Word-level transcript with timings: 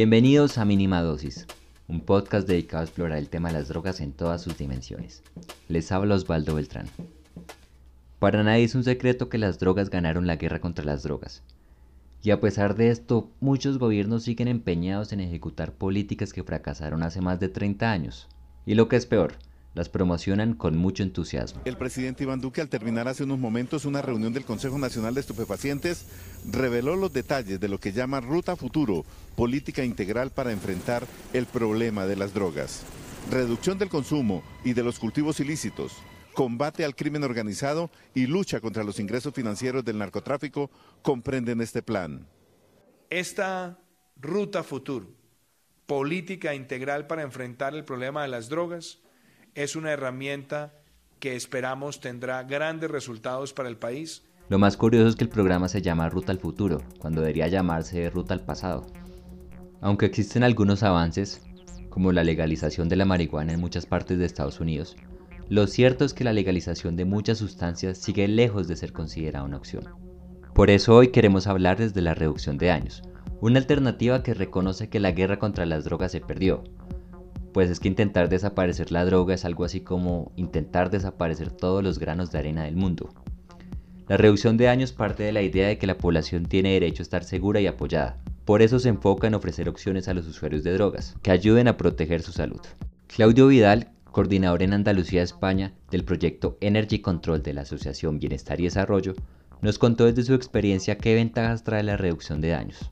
Bienvenidos 0.00 0.56
a 0.56 0.64
Mínima 0.64 1.02
Dosis, 1.02 1.46
un 1.86 2.00
podcast 2.00 2.48
dedicado 2.48 2.80
a 2.80 2.84
explorar 2.86 3.18
el 3.18 3.28
tema 3.28 3.50
de 3.50 3.58
las 3.58 3.68
drogas 3.68 4.00
en 4.00 4.12
todas 4.12 4.40
sus 4.40 4.56
dimensiones. 4.56 5.22
Les 5.68 5.92
habla 5.92 6.14
Osvaldo 6.14 6.54
Beltrán. 6.54 6.86
Para 8.18 8.42
nadie 8.42 8.64
es 8.64 8.74
un 8.74 8.82
secreto 8.82 9.28
que 9.28 9.36
las 9.36 9.58
drogas 9.58 9.90
ganaron 9.90 10.26
la 10.26 10.36
guerra 10.36 10.58
contra 10.58 10.86
las 10.86 11.02
drogas. 11.02 11.42
Y 12.22 12.30
a 12.30 12.40
pesar 12.40 12.76
de 12.76 12.88
esto, 12.88 13.28
muchos 13.40 13.76
gobiernos 13.76 14.22
siguen 14.22 14.48
empeñados 14.48 15.12
en 15.12 15.20
ejecutar 15.20 15.74
políticas 15.74 16.32
que 16.32 16.44
fracasaron 16.44 17.02
hace 17.02 17.20
más 17.20 17.38
de 17.38 17.50
30 17.50 17.92
años. 17.92 18.26
Y 18.64 18.76
lo 18.76 18.88
que 18.88 18.96
es 18.96 19.04
peor, 19.04 19.34
las 19.74 19.88
promocionan 19.88 20.54
con 20.54 20.76
mucho 20.76 21.02
entusiasmo. 21.02 21.60
El 21.64 21.76
presidente 21.76 22.24
Iván 22.24 22.40
Duque, 22.40 22.60
al 22.60 22.68
terminar 22.68 23.08
hace 23.08 23.24
unos 23.24 23.38
momentos 23.38 23.84
una 23.84 24.02
reunión 24.02 24.32
del 24.32 24.44
Consejo 24.44 24.78
Nacional 24.78 25.14
de 25.14 25.20
Estupefacientes, 25.20 26.06
reveló 26.50 26.96
los 26.96 27.12
detalles 27.12 27.60
de 27.60 27.68
lo 27.68 27.78
que 27.78 27.92
llama 27.92 28.20
Ruta 28.20 28.56
Futuro, 28.56 29.04
política 29.36 29.84
integral 29.84 30.30
para 30.30 30.52
enfrentar 30.52 31.06
el 31.32 31.46
problema 31.46 32.06
de 32.06 32.16
las 32.16 32.34
drogas. 32.34 32.82
Reducción 33.30 33.78
del 33.78 33.90
consumo 33.90 34.42
y 34.64 34.72
de 34.72 34.82
los 34.82 34.98
cultivos 34.98 35.40
ilícitos, 35.40 35.92
combate 36.34 36.84
al 36.84 36.96
crimen 36.96 37.22
organizado 37.22 37.90
y 38.14 38.26
lucha 38.26 38.60
contra 38.60 38.82
los 38.82 38.98
ingresos 38.98 39.34
financieros 39.34 39.84
del 39.84 39.98
narcotráfico 39.98 40.70
comprenden 41.02 41.60
este 41.60 41.82
plan. 41.82 42.26
Esta 43.08 43.78
Ruta 44.16 44.62
Futuro, 44.62 45.08
política 45.86 46.54
integral 46.54 47.06
para 47.06 47.22
enfrentar 47.22 47.74
el 47.74 47.84
problema 47.84 48.22
de 48.22 48.28
las 48.28 48.48
drogas, 48.48 49.00
es 49.54 49.76
una 49.76 49.92
herramienta 49.92 50.72
que 51.18 51.36
esperamos 51.36 52.00
tendrá 52.00 52.42
grandes 52.44 52.90
resultados 52.90 53.52
para 53.52 53.68
el 53.68 53.76
país. 53.76 54.22
Lo 54.48 54.58
más 54.58 54.76
curioso 54.76 55.08
es 55.08 55.16
que 55.16 55.24
el 55.24 55.30
programa 55.30 55.68
se 55.68 55.82
llama 55.82 56.08
Ruta 56.08 56.32
al 56.32 56.38
Futuro, 56.38 56.82
cuando 56.98 57.20
debería 57.20 57.48
llamarse 57.48 58.10
Ruta 58.10 58.34
al 58.34 58.44
Pasado. 58.44 58.86
Aunque 59.80 60.06
existen 60.06 60.42
algunos 60.42 60.82
avances, 60.82 61.42
como 61.88 62.12
la 62.12 62.24
legalización 62.24 62.88
de 62.88 62.96
la 62.96 63.04
marihuana 63.04 63.52
en 63.52 63.60
muchas 63.60 63.86
partes 63.86 64.18
de 64.18 64.26
Estados 64.26 64.60
Unidos, 64.60 64.96
lo 65.48 65.66
cierto 65.66 66.04
es 66.04 66.14
que 66.14 66.24
la 66.24 66.32
legalización 66.32 66.96
de 66.96 67.04
muchas 67.04 67.38
sustancias 67.38 67.98
sigue 67.98 68.28
lejos 68.28 68.68
de 68.68 68.76
ser 68.76 68.92
considerada 68.92 69.44
una 69.44 69.56
opción. 69.56 69.88
Por 70.54 70.70
eso 70.70 70.94
hoy 70.94 71.08
queremos 71.08 71.46
hablar 71.46 71.78
desde 71.78 72.02
la 72.02 72.14
reducción 72.14 72.56
de 72.56 72.68
daños, 72.68 73.02
una 73.40 73.58
alternativa 73.58 74.22
que 74.22 74.34
reconoce 74.34 74.88
que 74.88 75.00
la 75.00 75.12
guerra 75.12 75.38
contra 75.38 75.66
las 75.66 75.84
drogas 75.84 76.12
se 76.12 76.20
perdió, 76.20 76.62
pues 77.52 77.70
es 77.70 77.80
que 77.80 77.88
intentar 77.88 78.28
desaparecer 78.28 78.92
la 78.92 79.04
droga 79.04 79.34
es 79.34 79.44
algo 79.44 79.64
así 79.64 79.80
como 79.80 80.32
intentar 80.36 80.90
desaparecer 80.90 81.50
todos 81.50 81.82
los 81.82 81.98
granos 81.98 82.30
de 82.30 82.38
arena 82.38 82.64
del 82.64 82.76
mundo. 82.76 83.12
La 84.08 84.16
reducción 84.16 84.56
de 84.56 84.64
daños 84.64 84.92
parte 84.92 85.22
de 85.22 85.32
la 85.32 85.42
idea 85.42 85.68
de 85.68 85.78
que 85.78 85.86
la 85.86 85.96
población 85.96 86.46
tiene 86.46 86.72
derecho 86.72 87.02
a 87.02 87.04
estar 87.04 87.22
segura 87.22 87.60
y 87.60 87.66
apoyada. 87.66 88.16
Por 88.44 88.62
eso 88.62 88.80
se 88.80 88.88
enfoca 88.88 89.28
en 89.28 89.34
ofrecer 89.34 89.68
opciones 89.68 90.08
a 90.08 90.14
los 90.14 90.26
usuarios 90.26 90.64
de 90.64 90.72
drogas, 90.72 91.16
que 91.22 91.30
ayuden 91.30 91.68
a 91.68 91.76
proteger 91.76 92.20
su 92.22 92.32
salud. 92.32 92.60
Claudio 93.06 93.46
Vidal, 93.46 93.92
coordinador 94.10 94.64
en 94.64 94.72
Andalucía, 94.72 95.22
España, 95.22 95.74
del 95.90 96.04
proyecto 96.04 96.58
Energy 96.60 96.98
Control 96.98 97.42
de 97.42 97.54
la 97.54 97.60
Asociación 97.60 98.18
Bienestar 98.18 98.60
y 98.60 98.64
Desarrollo, 98.64 99.14
nos 99.62 99.78
contó 99.78 100.06
desde 100.06 100.24
su 100.24 100.34
experiencia 100.34 100.98
qué 100.98 101.14
ventajas 101.14 101.62
trae 101.62 101.82
la 101.82 101.96
reducción 101.96 102.40
de 102.40 102.48
daños. 102.48 102.90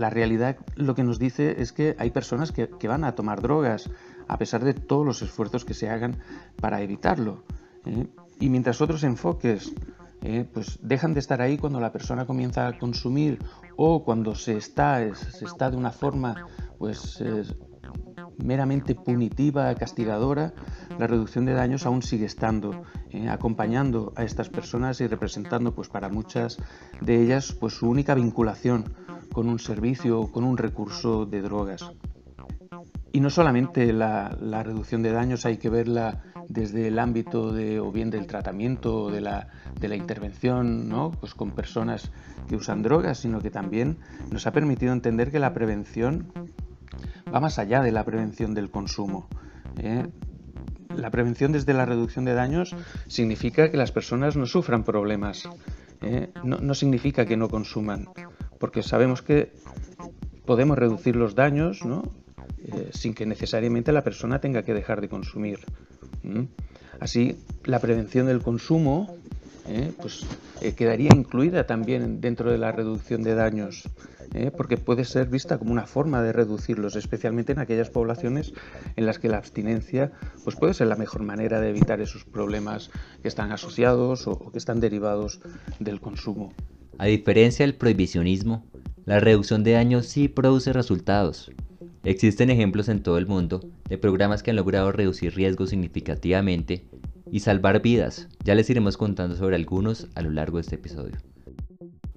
La 0.00 0.08
realidad 0.08 0.56
lo 0.76 0.94
que 0.94 1.04
nos 1.04 1.18
dice 1.18 1.60
es 1.60 1.74
que 1.74 1.94
hay 1.98 2.10
personas 2.10 2.52
que, 2.52 2.88
van 2.88 3.04
a 3.04 3.14
tomar 3.14 3.42
drogas 3.42 3.90
a 4.28 4.38
pesar 4.38 4.64
de 4.64 4.72
todos 4.72 5.04
los 5.04 5.20
esfuerzos 5.20 5.66
que 5.66 5.74
se 5.74 5.90
hagan 5.90 6.16
para 6.58 6.80
evitarlo. 6.80 7.44
¿eh? 7.84 8.06
Y 8.40 8.48
mientras 8.48 8.80
otros 8.80 9.04
enfoques 9.04 9.74
¿eh? 10.22 10.48
pues 10.50 10.78
dejan 10.80 11.12
de 11.12 11.20
estar 11.20 11.42
ahí 11.42 11.58
cuando 11.58 11.80
la 11.80 11.92
persona 11.92 12.24
comienza 12.24 12.66
a 12.66 12.78
consumir 12.78 13.40
o 13.76 14.02
cuando 14.02 14.34
se 14.34 14.56
está, 14.56 15.14
se 15.14 15.44
está 15.44 15.70
de 15.70 15.76
una 15.76 15.90
forma 15.90 16.46
pues 16.78 17.22
meramente 18.44 18.94
punitiva, 18.94 19.74
castigadora, 19.74 20.52
la 20.98 21.06
reducción 21.06 21.44
de 21.44 21.52
daños 21.52 21.86
aún 21.86 22.02
sigue 22.02 22.26
estando, 22.26 22.82
¿eh? 23.10 23.28
acompañando 23.28 24.12
a 24.16 24.24
estas 24.24 24.48
personas 24.48 25.00
y 25.00 25.06
representando 25.06 25.74
pues 25.74 25.88
para 25.88 26.08
muchas 26.08 26.58
de 27.00 27.22
ellas 27.22 27.52
pues 27.52 27.74
su 27.74 27.88
única 27.88 28.14
vinculación 28.14 28.94
con 29.32 29.48
un 29.48 29.58
servicio 29.58 30.20
o 30.20 30.30
con 30.30 30.44
un 30.44 30.56
recurso 30.56 31.26
de 31.26 31.42
drogas. 31.42 31.90
Y 33.12 33.20
no 33.20 33.30
solamente 33.30 33.92
la, 33.92 34.28
reducción 34.62 35.02
de 35.02 35.10
daños 35.10 35.44
hay 35.44 35.56
que 35.56 35.68
verla 35.68 36.22
desde 36.48 36.88
el 36.88 36.98
ámbito 36.98 37.52
de, 37.52 37.80
o 37.80 37.90
bien 37.90 38.10
del 38.10 38.26
tratamiento 38.26 39.04
o 39.04 39.10
de 39.10 39.20
la, 39.20 39.48
de 39.80 39.88
la 39.88 39.96
intervención 39.96 40.88
¿no? 40.88 41.10
pues 41.10 41.34
con 41.34 41.50
personas 41.50 42.10
que 42.48 42.56
usan 42.56 42.82
drogas, 42.82 43.18
sino 43.18 43.40
que 43.40 43.50
también 43.50 43.98
nos 44.30 44.46
ha 44.46 44.52
permitido 44.52 44.92
entender 44.92 45.32
que 45.32 45.40
la 45.40 45.52
prevención 45.52 46.32
va 47.32 47.40
más 47.40 47.58
allá 47.58 47.82
de 47.82 47.92
la 47.92 48.04
prevención 48.04 48.54
del 48.54 48.70
consumo. 48.70 49.28
¿eh? 49.78 50.06
La 50.94 51.10
prevención 51.10 51.52
desde 51.52 51.74
la 51.74 51.86
reducción 51.86 52.24
de 52.24 52.34
daños 52.34 52.74
significa 53.08 53.70
que 53.70 53.76
las 53.76 53.92
personas 53.92 54.36
no 54.36 54.46
sufran 54.46 54.84
problemas, 54.84 55.48
¿eh? 56.02 56.30
no, 56.44 56.58
no 56.58 56.74
significa 56.74 57.26
que 57.26 57.36
no 57.36 57.48
consuman, 57.48 58.08
porque 58.60 58.82
sabemos 58.82 59.22
que 59.22 59.50
podemos 60.44 60.78
reducir 60.78 61.16
los 61.16 61.34
daños 61.34 61.80
eh, 61.82 62.90
sin 62.92 63.14
que 63.14 63.24
necesariamente 63.24 63.90
la 63.90 64.04
persona 64.04 64.38
tenga 64.38 64.62
que 64.62 64.74
dejar 64.74 65.00
de 65.00 65.08
consumir. 65.08 65.60
Así, 67.00 67.38
la 67.64 67.78
prevención 67.78 68.26
del 68.26 68.42
consumo 68.42 69.16
¿eh? 69.66 69.92
pues, 69.98 70.26
eh, 70.60 70.74
quedaría 70.74 71.08
incluida 71.16 71.66
también 71.66 72.20
dentro 72.20 72.52
de 72.52 72.58
la 72.58 72.70
reducción 72.70 73.22
de 73.22 73.34
daños, 73.34 73.88
porque 74.56 74.76
puede 74.76 75.04
ser 75.04 75.26
vista 75.26 75.58
como 75.58 75.72
una 75.72 75.86
forma 75.86 76.22
de 76.22 76.32
reducirlos, 76.32 76.94
especialmente 76.94 77.50
en 77.50 77.58
aquellas 77.58 77.90
poblaciones 77.90 78.52
en 78.94 79.04
las 79.06 79.18
que 79.18 79.28
la 79.28 79.38
abstinencia 79.38 80.12
pues, 80.44 80.54
puede 80.54 80.74
ser 80.74 80.86
la 80.86 80.94
mejor 80.94 81.22
manera 81.22 81.60
de 81.60 81.70
evitar 81.70 82.00
esos 82.00 82.24
problemas 82.24 82.90
que 83.22 83.28
están 83.28 83.50
asociados 83.50 84.28
o 84.28 84.52
que 84.52 84.58
están 84.58 84.78
derivados 84.78 85.40
del 85.80 86.00
consumo. 86.00 86.52
A 87.00 87.06
diferencia 87.06 87.64
del 87.64 87.76
prohibicionismo, 87.76 88.62
la 89.06 89.20
reducción 89.20 89.64
de 89.64 89.72
daños 89.72 90.04
sí 90.04 90.28
produce 90.28 90.74
resultados. 90.74 91.50
Existen 92.04 92.50
ejemplos 92.50 92.90
en 92.90 93.02
todo 93.02 93.16
el 93.16 93.26
mundo 93.26 93.62
de 93.88 93.96
programas 93.96 94.42
que 94.42 94.50
han 94.50 94.56
logrado 94.56 94.92
reducir 94.92 95.34
riesgos 95.34 95.70
significativamente 95.70 96.84
y 97.32 97.40
salvar 97.40 97.80
vidas. 97.80 98.28
Ya 98.44 98.54
les 98.54 98.68
iremos 98.68 98.98
contando 98.98 99.34
sobre 99.34 99.56
algunos 99.56 100.08
a 100.14 100.20
lo 100.20 100.30
largo 100.30 100.58
de 100.58 100.60
este 100.60 100.74
episodio. 100.74 101.16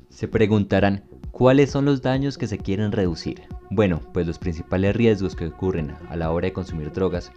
Se 0.09 0.27
preguntarán, 0.27 1.05
¿cuáles 1.31 1.71
son 1.71 1.85
los 1.85 2.01
daños 2.01 2.38
que 2.38 2.47
se 2.47 2.57
quieren 2.57 2.91
reducir? 2.91 3.44
Bueno, 3.69 4.01
pues 4.13 4.27
los 4.27 4.38
principales 4.38 4.97
riesgos 4.97 5.38
que 5.38 5.47
ocurren 5.47 5.94
a 6.09 6.17
la 6.17 6.29
hora 6.29 6.47
de 6.47 6.53
consumir 6.53 6.91
drogas 6.91 7.31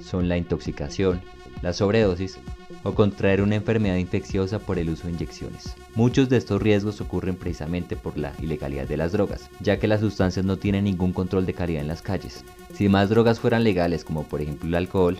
son 0.00 0.28
la 0.28 0.36
intoxicación, 0.36 1.20
la 1.62 1.72
sobredosis 1.72 2.40
o 2.88 2.94
contraer 2.94 3.42
una 3.42 3.56
enfermedad 3.56 3.96
infecciosa 3.96 4.58
por 4.58 4.78
el 4.78 4.88
uso 4.88 5.06
de 5.06 5.12
inyecciones. 5.12 5.76
Muchos 5.94 6.30
de 6.30 6.38
estos 6.38 6.62
riesgos 6.62 7.02
ocurren 7.02 7.36
precisamente 7.36 7.96
por 7.96 8.16
la 8.16 8.32
ilegalidad 8.40 8.88
de 8.88 8.96
las 8.96 9.12
drogas, 9.12 9.50
ya 9.60 9.78
que 9.78 9.86
las 9.86 10.00
sustancias 10.00 10.46
no 10.46 10.56
tienen 10.56 10.84
ningún 10.84 11.12
control 11.12 11.44
de 11.44 11.52
calidad 11.52 11.82
en 11.82 11.88
las 11.88 12.00
calles. 12.00 12.44
Si 12.72 12.88
más 12.88 13.10
drogas 13.10 13.40
fueran 13.40 13.62
legales, 13.62 14.04
como 14.04 14.22
por 14.22 14.40
ejemplo 14.40 14.68
el 14.68 14.74
alcohol, 14.74 15.18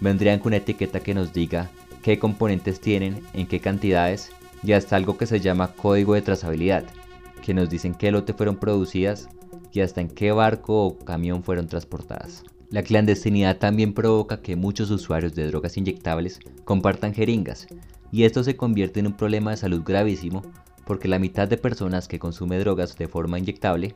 vendrían 0.00 0.40
con 0.40 0.50
una 0.50 0.56
etiqueta 0.56 0.98
que 0.98 1.14
nos 1.14 1.32
diga 1.32 1.70
qué 2.02 2.18
componentes 2.18 2.80
tienen, 2.80 3.22
en 3.32 3.46
qué 3.46 3.60
cantidades 3.60 4.30
y 4.64 4.72
hasta 4.72 4.96
algo 4.96 5.16
que 5.16 5.26
se 5.26 5.38
llama 5.38 5.72
código 5.74 6.14
de 6.14 6.22
trazabilidad, 6.22 6.84
que 7.44 7.54
nos 7.54 7.70
dicen 7.70 7.94
qué 7.94 8.10
lote 8.10 8.32
fueron 8.32 8.56
producidas 8.56 9.28
y 9.72 9.82
hasta 9.82 10.00
en 10.00 10.08
qué 10.08 10.32
barco 10.32 10.84
o 10.84 10.98
camión 10.98 11.44
fueron 11.44 11.68
transportadas. 11.68 12.42
La 12.70 12.82
clandestinidad 12.82 13.56
también 13.56 13.94
provoca 13.94 14.42
que 14.42 14.54
muchos 14.54 14.90
usuarios 14.90 15.34
de 15.34 15.46
drogas 15.46 15.78
inyectables 15.78 16.38
compartan 16.64 17.14
jeringas, 17.14 17.66
y 18.12 18.24
esto 18.24 18.44
se 18.44 18.56
convierte 18.56 19.00
en 19.00 19.06
un 19.06 19.16
problema 19.16 19.52
de 19.52 19.56
salud 19.56 19.82
gravísimo 19.84 20.42
porque 20.86 21.08
la 21.08 21.18
mitad 21.18 21.48
de 21.48 21.56
personas 21.56 22.08
que 22.08 22.18
consume 22.18 22.58
drogas 22.58 22.96
de 22.96 23.08
forma 23.08 23.38
inyectable 23.38 23.94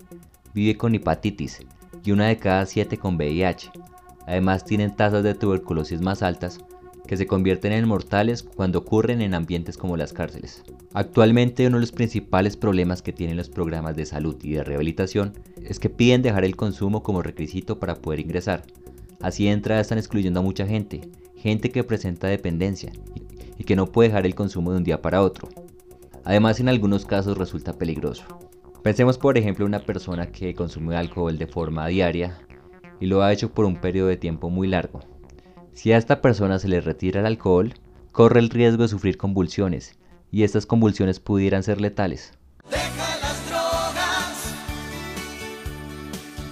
vive 0.55 0.77
con 0.77 0.95
hepatitis 0.95 1.61
y 2.05 2.11
una 2.13 2.29
de 2.29 2.39
cada 2.39 2.67
siete 2.67 2.99
con 2.99 3.17
VIH. 3.17 3.71
Además 4.27 4.65
tienen 4.65 4.95
tasas 4.95 5.23
de 5.23 5.35
tuberculosis 5.35 6.01
más 6.01 6.23
altas 6.23 6.59
que 7.07 7.17
se 7.17 7.27
convierten 7.27 7.73
en 7.73 7.89
mortales 7.89 8.43
cuando 8.43 8.81
ocurren 8.81 9.23
en 9.23 9.35
ambientes 9.35 9.77
como 9.77 9.97
las 9.97 10.13
cárceles. 10.13 10.63
Actualmente 10.95 11.67
uno 11.67 11.77
de 11.77 11.83
los 11.83 11.93
principales 11.93 12.57
problemas 12.57 13.03
que 13.03 13.13
tienen 13.13 13.37
los 13.37 13.49
programas 13.49 13.97
de 13.97 14.07
salud 14.07 14.37
y 14.43 14.53
de 14.53 14.65
rehabilitación 14.65 15.33
es 15.63 15.79
que 15.79 15.91
piden 15.91 16.23
dejar 16.23 16.45
el 16.45 16.57
consumo 16.57 17.03
como 17.03 17.23
requisito 17.23 17.79
para 17.79 17.97
poder 17.97 18.21
ingresar. 18.21 18.65
Así 19.21 19.45
de 19.45 19.53
entrada 19.53 19.81
están 19.81 19.99
excluyendo 19.99 20.41
a 20.41 20.43
mucha 20.43 20.67
gente, 20.67 21.01
gente 21.37 21.71
que 21.71 21.85
presenta 21.85 22.29
dependencia 22.29 22.93
y 23.59 23.65
que 23.65 23.77
no 23.77 23.87
puede 23.87 24.09
dejar 24.09 24.27
el 24.27 24.35
consumo 24.35 24.73
de 24.73 24.79
un 24.79 24.85
día 24.85 25.03
para 25.03 25.23
otro. 25.23 25.49
Además 26.25 26.61
en 26.61 26.69
algunos 26.69 27.05
casos 27.05 27.37
resulta 27.37 27.73
peligroso. 27.73 28.25
Pensemos 28.83 29.19
por 29.19 29.39
ejemplo 29.39 29.65
una 29.65 29.81
persona 29.81 30.27
que 30.27 30.55
consume 30.55 30.97
alcohol 30.97 31.39
de 31.39 31.47
forma 31.47 31.87
diaria 31.87 32.39
y 33.01 33.07
lo 33.07 33.23
ha 33.23 33.33
hecho 33.33 33.53
por 33.53 33.65
un 33.65 33.81
periodo 33.81 34.09
de 34.09 34.17
tiempo 34.17 34.51
muy 34.51 34.67
largo 34.67 35.12
si 35.73 35.93
a 35.93 35.97
esta 35.97 36.21
persona 36.21 36.59
se 36.59 36.69
le 36.69 36.81
retira 36.81 37.21
el 37.21 37.27
alcohol, 37.27 37.75
corre 38.13 38.41
el 38.41 38.51
riesgo 38.51 38.83
de 38.83 38.89
sufrir 38.89 39.17
convulsiones, 39.17 39.99
y 40.31 40.43
estas 40.43 40.67
convulsiones 40.67 41.19
pudieran 41.19 41.63
ser 41.63 41.81
letales. 41.81 42.33
Deja 42.71 43.17
las 43.21 43.49
drogas, 43.49 44.55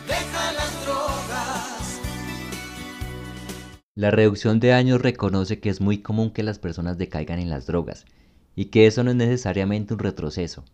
deja 0.07 0.53
las 0.53 0.85
drogas. 0.85 2.01
La 3.95 4.11
reducción 4.11 4.59
de 4.59 4.69
daños 4.69 5.03
reconoce 5.03 5.61
que 5.61 5.69
es 5.69 5.81
muy 5.81 5.99
común 5.99 6.31
que 6.31 6.43
las 6.43 6.59
personas 6.59 6.97
decaigan 6.99 7.39
en 7.39 7.51
las 7.51 7.67
drogas 7.67 8.07
y 8.57 8.67
que 8.67 8.87
eso 8.87 9.05
no 9.05 9.11
es 9.11 9.17
necesariamente 9.17 9.95
un 9.95 10.01
retroceso. 10.01 10.65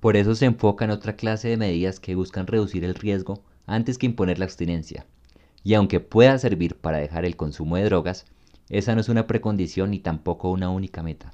Por 0.00 0.16
eso 0.16 0.34
se 0.34 0.44
enfoca 0.44 0.84
en 0.84 0.90
otra 0.90 1.16
clase 1.16 1.48
de 1.48 1.56
medidas 1.56 1.98
que 1.98 2.14
buscan 2.14 2.46
reducir 2.46 2.84
el 2.84 2.94
riesgo 2.94 3.42
antes 3.66 3.96
que 3.96 4.06
imponer 4.06 4.38
la 4.38 4.44
abstinencia. 4.44 5.06
Y 5.66 5.72
aunque 5.72 5.98
pueda 5.98 6.36
servir 6.38 6.76
para 6.76 6.98
dejar 6.98 7.24
el 7.24 7.36
consumo 7.36 7.76
de 7.76 7.84
drogas, 7.84 8.26
esa 8.68 8.94
no 8.94 9.00
es 9.00 9.08
una 9.08 9.26
precondición 9.26 9.90
ni 9.90 9.98
tampoco 9.98 10.50
una 10.50 10.68
única 10.68 11.02
meta. 11.02 11.32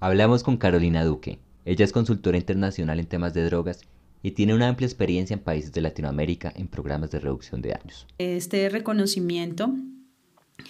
Hablamos 0.00 0.42
con 0.42 0.56
Carolina 0.56 1.04
Duque. 1.04 1.38
Ella 1.66 1.84
es 1.84 1.92
consultora 1.92 2.38
internacional 2.38 2.98
en 2.98 3.06
temas 3.06 3.34
de 3.34 3.44
drogas 3.44 3.82
y 4.22 4.30
tiene 4.30 4.54
una 4.54 4.68
amplia 4.68 4.86
experiencia 4.86 5.34
en 5.34 5.40
países 5.40 5.70
de 5.72 5.82
Latinoamérica 5.82 6.50
en 6.56 6.66
programas 6.66 7.10
de 7.10 7.20
reducción 7.20 7.60
de 7.60 7.68
daños. 7.68 8.06
Este 8.16 8.70
reconocimiento 8.70 9.74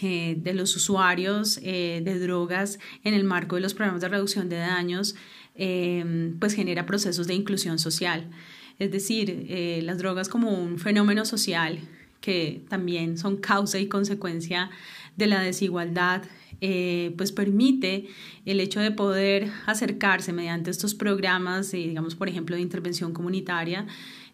eh, 0.02 0.36
de 0.36 0.54
los 0.54 0.74
usuarios 0.74 1.60
eh, 1.62 2.02
de 2.04 2.18
drogas 2.18 2.80
en 3.04 3.14
el 3.14 3.22
marco 3.22 3.54
de 3.54 3.62
los 3.62 3.74
programas 3.74 4.00
de 4.00 4.08
reducción 4.08 4.48
de 4.48 4.56
daños, 4.56 5.14
eh, 5.54 6.34
pues 6.40 6.54
genera 6.54 6.84
procesos 6.84 7.28
de 7.28 7.34
inclusión 7.34 7.78
social. 7.78 8.28
Es 8.80 8.90
decir, 8.90 9.48
las 9.82 9.98
drogas 9.98 10.28
como 10.28 10.50
un 10.50 10.78
fenómeno 10.78 11.24
social 11.24 11.80
que 12.20 12.62
también 12.68 13.18
son 13.18 13.36
causa 13.36 13.78
y 13.78 13.86
consecuencia 13.88 14.70
de 15.16 15.26
la 15.26 15.40
desigualdad, 15.40 16.22
pues 17.16 17.30
permite 17.32 18.08
el 18.44 18.60
hecho 18.60 18.80
de 18.80 18.90
poder 18.90 19.48
acercarse 19.66 20.32
mediante 20.32 20.70
estos 20.70 20.94
programas, 20.94 21.70
digamos, 21.70 22.16
por 22.16 22.28
ejemplo, 22.28 22.56
de 22.56 22.62
intervención 22.62 23.12
comunitaria, 23.12 23.86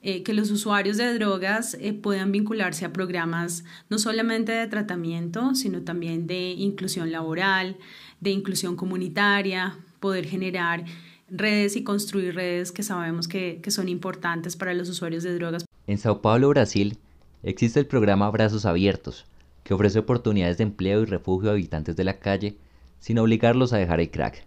eh, 0.06 0.22
que 0.22 0.34
los 0.34 0.50
usuarios 0.50 0.98
de 0.98 1.14
drogas 1.14 1.78
eh, 1.80 1.94
puedan 1.94 2.30
vincularse 2.30 2.84
a 2.84 2.92
programas 2.92 3.64
no 3.88 3.98
solamente 3.98 4.52
de 4.52 4.66
tratamiento, 4.66 5.54
sino 5.54 5.80
también 5.80 6.26
de 6.26 6.50
inclusión 6.50 7.10
laboral, 7.10 7.78
de 8.20 8.28
inclusión 8.28 8.76
comunitaria, 8.76 9.78
poder 10.00 10.26
generar 10.26 10.84
redes 11.30 11.74
y 11.74 11.84
construir 11.84 12.34
redes 12.34 12.70
que 12.70 12.82
sabemos 12.82 13.28
que, 13.28 13.60
que 13.62 13.70
son 13.70 13.88
importantes 13.88 14.56
para 14.56 14.74
los 14.74 14.90
usuarios 14.90 15.22
de 15.22 15.36
drogas. 15.36 15.64
En 15.86 15.96
Sao 15.96 16.20
Paulo, 16.20 16.50
Brasil, 16.50 16.98
existe 17.44 17.78
el 17.78 17.86
programa 17.86 18.30
Brazos 18.30 18.64
Abiertos, 18.64 19.26
que 19.62 19.74
ofrece 19.74 19.98
oportunidades 19.98 20.56
de 20.56 20.64
empleo 20.64 21.02
y 21.02 21.04
refugio 21.04 21.50
a 21.50 21.52
habitantes 21.52 21.94
de 21.94 22.04
la 22.04 22.18
calle 22.18 22.56
sin 23.00 23.18
obligarlos 23.18 23.72
a 23.72 23.76
dejar 23.76 24.00
el 24.00 24.10
crack. 24.10 24.46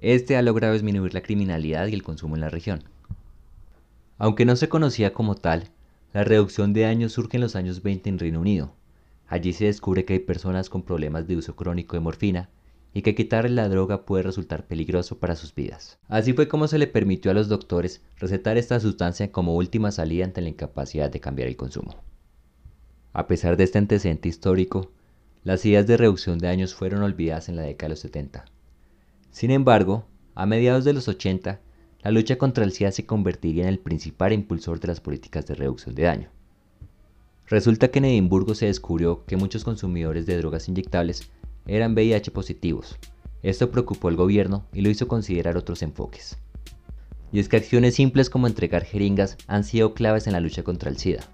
Este 0.00 0.36
ha 0.36 0.42
logrado 0.42 0.74
disminuir 0.74 1.14
la 1.14 1.22
criminalidad 1.22 1.86
y 1.86 1.94
el 1.94 2.02
consumo 2.02 2.34
en 2.34 2.40
la 2.40 2.50
región. 2.50 2.82
Aunque 4.18 4.44
no 4.44 4.56
se 4.56 4.68
conocía 4.68 5.12
como 5.12 5.36
tal, 5.36 5.68
la 6.12 6.24
reducción 6.24 6.72
de 6.72 6.82
daños 6.82 7.12
surge 7.12 7.36
en 7.36 7.42
los 7.42 7.54
años 7.56 7.82
20 7.82 8.10
en 8.10 8.18
Reino 8.18 8.40
Unido. 8.40 8.72
Allí 9.28 9.52
se 9.52 9.66
descubre 9.66 10.04
que 10.04 10.14
hay 10.14 10.18
personas 10.18 10.68
con 10.68 10.82
problemas 10.82 11.26
de 11.28 11.36
uso 11.36 11.54
crónico 11.54 11.96
de 11.96 12.00
morfina 12.00 12.48
y 12.94 13.02
que 13.02 13.16
quitarle 13.16 13.50
la 13.50 13.68
droga 13.68 14.06
puede 14.06 14.22
resultar 14.22 14.66
peligroso 14.66 15.18
para 15.18 15.34
sus 15.34 15.54
vidas. 15.54 15.98
Así 16.08 16.32
fue 16.32 16.46
como 16.46 16.68
se 16.68 16.78
le 16.78 16.86
permitió 16.86 17.32
a 17.32 17.34
los 17.34 17.48
doctores 17.48 18.00
recetar 18.16 18.56
esta 18.56 18.78
sustancia 18.78 19.32
como 19.32 19.56
última 19.56 19.90
salida 19.90 20.24
ante 20.24 20.40
la 20.40 20.48
incapacidad 20.48 21.10
de 21.10 21.20
cambiar 21.20 21.48
el 21.48 21.56
consumo. 21.56 21.96
A 23.12 23.26
pesar 23.26 23.56
de 23.56 23.64
este 23.64 23.78
antecedente 23.78 24.28
histórico, 24.28 24.92
las 25.42 25.66
ideas 25.66 25.86
de 25.88 25.96
reducción 25.96 26.38
de 26.38 26.46
daños 26.46 26.74
fueron 26.74 27.02
olvidadas 27.02 27.48
en 27.48 27.56
la 27.56 27.62
década 27.62 27.88
de 27.88 27.92
los 27.94 28.00
70. 28.00 28.44
Sin 29.30 29.50
embargo, 29.50 30.06
a 30.36 30.46
mediados 30.46 30.84
de 30.84 30.92
los 30.92 31.08
80 31.08 31.60
la 32.04 32.10
lucha 32.10 32.36
contra 32.36 32.64
el 32.64 32.72
SIDA 32.72 32.92
se 32.92 33.06
convertiría 33.06 33.62
en 33.62 33.70
el 33.70 33.78
principal 33.78 34.34
impulsor 34.34 34.78
de 34.78 34.88
las 34.88 35.00
políticas 35.00 35.46
de 35.46 35.54
reducción 35.54 35.94
de 35.94 36.02
daño. 36.02 36.28
Resulta 37.46 37.88
que 37.88 37.98
en 37.98 38.04
Edimburgo 38.04 38.54
se 38.54 38.66
descubrió 38.66 39.24
que 39.24 39.38
muchos 39.38 39.64
consumidores 39.64 40.26
de 40.26 40.36
drogas 40.36 40.68
inyectables 40.68 41.30
eran 41.66 41.94
VIH 41.94 42.30
positivos. 42.30 42.98
Esto 43.42 43.70
preocupó 43.70 44.08
al 44.08 44.16
gobierno 44.16 44.66
y 44.72 44.80
lo 44.80 44.90
hizo 44.90 45.08
considerar 45.08 45.56
otros 45.56 45.82
enfoques. 45.82 46.38
Y 47.32 47.40
es 47.40 47.48
que 47.48 47.56
acciones 47.56 47.96
simples 47.96 48.30
como 48.30 48.46
entregar 48.46 48.84
jeringas 48.84 49.36
han 49.46 49.64
sido 49.64 49.92
claves 49.92 50.26
en 50.26 50.32
la 50.32 50.40
lucha 50.40 50.62
contra 50.62 50.90
el 50.90 50.98
SIDA. 50.98 51.24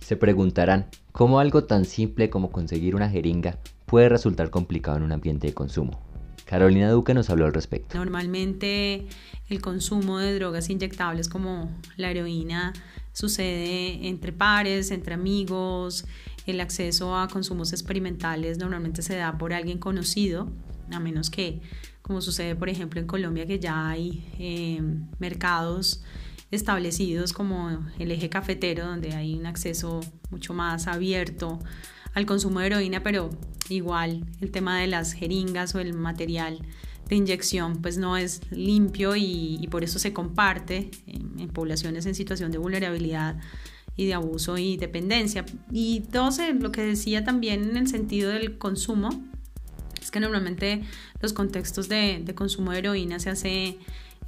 Se 0.00 0.16
preguntarán 0.16 0.86
cómo 1.12 1.40
algo 1.40 1.64
tan 1.64 1.86
simple 1.86 2.28
como 2.30 2.52
conseguir 2.52 2.94
una 2.94 3.08
jeringa 3.08 3.58
puede 3.86 4.08
resultar 4.08 4.50
complicado 4.50 4.98
en 4.98 5.04
un 5.04 5.12
ambiente 5.12 5.46
de 5.46 5.54
consumo. 5.54 6.02
Carolina 6.44 6.90
Duque 6.90 7.14
nos 7.14 7.30
habló 7.30 7.46
al 7.46 7.54
respecto. 7.54 7.96
Normalmente 7.96 9.06
el 9.48 9.60
consumo 9.62 10.18
de 10.18 10.34
drogas 10.34 10.68
inyectables 10.68 11.28
como 11.28 11.70
la 11.96 12.10
heroína 12.10 12.72
sucede 13.12 14.06
entre 14.08 14.32
pares, 14.32 14.90
entre 14.90 15.14
amigos, 15.14 16.04
el 16.46 16.60
acceso 16.60 17.16
a 17.16 17.28
consumos 17.28 17.72
experimentales 17.72 18.58
normalmente 18.58 19.02
se 19.02 19.16
da 19.16 19.36
por 19.38 19.52
alguien 19.52 19.78
conocido, 19.78 20.50
a 20.90 21.00
menos 21.00 21.30
que, 21.30 21.60
como 22.02 22.20
sucede 22.20 22.54
por 22.54 22.68
ejemplo 22.68 23.00
en 23.00 23.06
Colombia, 23.06 23.46
que 23.46 23.58
ya 23.58 23.88
hay 23.88 24.26
eh, 24.38 24.82
mercados 25.18 26.02
establecidos 26.50 27.32
como 27.32 27.86
el 27.98 28.10
eje 28.12 28.28
cafetero, 28.28 28.86
donde 28.86 29.14
hay 29.14 29.34
un 29.34 29.46
acceso 29.46 30.00
mucho 30.30 30.54
más 30.54 30.86
abierto 30.86 31.58
al 32.14 32.26
consumo 32.26 32.60
de 32.60 32.66
heroína, 32.66 33.02
pero 33.02 33.30
igual 33.68 34.24
el 34.40 34.50
tema 34.50 34.78
de 34.78 34.86
las 34.86 35.12
jeringas 35.12 35.74
o 35.74 35.80
el 35.80 35.92
material 35.94 36.60
de 37.08 37.16
inyección 37.16 37.82
pues 37.82 37.98
no 37.98 38.16
es 38.16 38.40
limpio 38.50 39.14
y, 39.16 39.66
por 39.70 39.84
eso 39.84 39.98
se 39.98 40.12
comparte 40.12 40.90
en, 41.06 41.48
poblaciones 41.48 42.06
en 42.06 42.14
situación 42.14 42.50
de 42.50 42.58
vulnerabilidad 42.58 43.36
y 43.96 44.06
de 44.06 44.14
abuso 44.14 44.58
y 44.58 44.76
dependencia. 44.76 45.44
Y 45.70 46.00
todo 46.12 46.30
lo 46.60 46.72
que 46.72 46.82
decía 46.82 47.24
también 47.24 47.70
en 47.70 47.76
el 47.76 47.88
sentido 47.88 48.30
del 48.30 48.58
consumo, 48.58 49.10
es 50.00 50.10
que 50.10 50.20
normalmente 50.20 50.82
los 51.20 51.32
contextos 51.32 51.88
de, 51.88 52.20
de 52.22 52.34
consumo 52.34 52.72
de 52.72 52.78
heroína 52.78 53.18
se 53.18 53.30
hace 53.30 53.78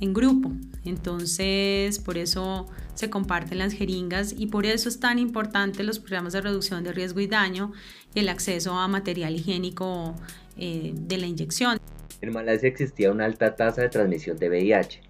en 0.00 0.12
grupo. 0.12 0.52
Entonces, 0.84 1.98
por 1.98 2.18
eso 2.18 2.66
se 2.94 3.10
comparten 3.10 3.58
las 3.58 3.72
jeringas 3.72 4.34
y 4.36 4.46
por 4.46 4.66
eso 4.66 4.88
es 4.88 5.00
tan 5.00 5.18
importante 5.18 5.82
los 5.82 5.98
programas 5.98 6.32
de 6.32 6.40
reducción 6.40 6.84
de 6.84 6.92
riesgo 6.92 7.20
y 7.20 7.26
daño 7.26 7.72
y 8.14 8.20
el 8.20 8.28
acceso 8.28 8.72
a 8.74 8.88
material 8.88 9.34
higiénico 9.34 10.14
eh, 10.56 10.92
de 10.94 11.18
la 11.18 11.26
inyección. 11.26 11.78
En 12.20 12.32
Malasia 12.32 12.68
existía 12.68 13.10
una 13.10 13.26
alta 13.26 13.54
tasa 13.56 13.82
de 13.82 13.88
transmisión 13.88 14.38
de 14.38 14.48
VIH. 14.48 15.02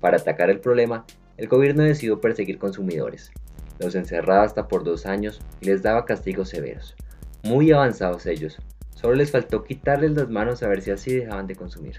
Para 0.00 0.18
atacar 0.18 0.50
el 0.50 0.60
problema, 0.60 1.04
el 1.36 1.48
gobierno 1.48 1.82
decidió 1.82 2.20
perseguir 2.20 2.58
consumidores. 2.58 3.30
Los 3.80 3.94
encerraba 3.94 4.44
hasta 4.44 4.68
por 4.68 4.84
dos 4.84 5.06
años 5.06 5.40
y 5.60 5.66
les 5.66 5.82
daba 5.82 6.04
castigos 6.04 6.50
severos. 6.50 6.94
Muy 7.42 7.72
avanzados 7.72 8.26
ellos. 8.26 8.58
Solo 8.94 9.14
les 9.14 9.30
faltó 9.30 9.64
quitarles 9.64 10.12
las 10.12 10.28
manos 10.28 10.62
a 10.62 10.68
ver 10.68 10.82
si 10.82 10.90
así 10.90 11.14
dejaban 11.14 11.46
de 11.46 11.56
consumir. 11.56 11.96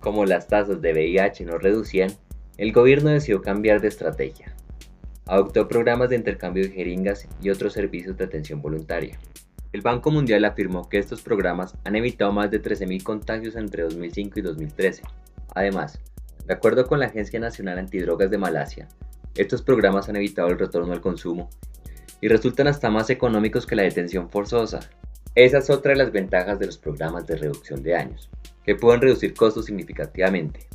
Como 0.00 0.26
las 0.26 0.46
tasas 0.46 0.82
de 0.82 0.92
VIH 0.92 1.46
no 1.46 1.56
reducían, 1.56 2.10
el 2.58 2.72
gobierno 2.72 3.10
decidió 3.10 3.40
cambiar 3.40 3.80
de 3.80 3.88
estrategia. 3.88 4.54
Adoptó 5.24 5.66
programas 5.66 6.10
de 6.10 6.16
intercambio 6.16 6.64
de 6.64 6.70
jeringas 6.70 7.26
y 7.42 7.50
otros 7.50 7.72
servicios 7.72 8.16
de 8.16 8.24
atención 8.24 8.60
voluntaria. 8.60 9.18
El 9.72 9.80
Banco 9.80 10.10
Mundial 10.10 10.44
afirmó 10.44 10.88
que 10.88 10.98
estos 10.98 11.22
programas 11.22 11.74
han 11.84 11.96
evitado 11.96 12.32
más 12.32 12.50
de 12.50 12.62
13.000 12.62 13.02
contagios 13.02 13.56
entre 13.56 13.82
2005 13.82 14.38
y 14.38 14.42
2013. 14.42 15.02
Además, 15.54 15.98
de 16.46 16.54
acuerdo 16.54 16.86
con 16.86 17.00
la 17.00 17.06
Agencia 17.06 17.40
Nacional 17.40 17.78
Antidrogas 17.78 18.30
de 18.30 18.38
Malasia, 18.38 18.88
estos 19.36 19.62
programas 19.62 20.08
han 20.08 20.16
evitado 20.16 20.48
el 20.48 20.58
retorno 20.58 20.92
al 20.92 21.00
consumo 21.00 21.50
y 22.20 22.28
resultan 22.28 22.66
hasta 22.68 22.90
más 22.90 23.10
económicos 23.10 23.66
que 23.66 23.76
la 23.76 23.82
detención 23.82 24.30
forzosa. 24.30 24.80
Esa 25.34 25.58
es 25.58 25.68
otra 25.68 25.92
de 25.92 25.98
las 25.98 26.12
ventajas 26.12 26.58
de 26.58 26.66
los 26.66 26.78
programas 26.78 27.26
de 27.26 27.36
reducción 27.36 27.82
de 27.82 27.92
daños 27.92 28.30
que 28.64 28.74
pueden 28.74 29.00
reducir 29.00 29.34
costos 29.34 29.66
significativamente. 29.66 30.66